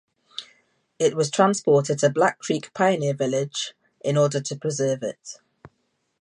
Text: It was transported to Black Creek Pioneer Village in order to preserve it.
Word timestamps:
It 0.97 1.15
was 1.15 1.29
transported 1.29 1.99
to 1.99 2.09
Black 2.09 2.39
Creek 2.39 2.73
Pioneer 2.73 3.13
Village 3.13 3.75
in 4.03 4.17
order 4.17 4.41
to 4.41 4.55
preserve 4.57 5.03
it. 5.03 5.37